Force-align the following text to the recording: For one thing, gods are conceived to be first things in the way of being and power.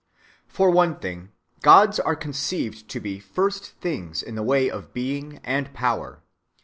For 0.47 0.71
one 0.71 0.95
thing, 0.97 1.29
gods 1.61 1.99
are 1.99 2.15
conceived 2.15 2.89
to 2.89 2.99
be 2.99 3.19
first 3.19 3.73
things 3.81 4.23
in 4.23 4.33
the 4.33 4.41
way 4.41 4.67
of 4.67 4.93
being 4.95 5.37
and 5.43 5.71
power. 5.75 6.23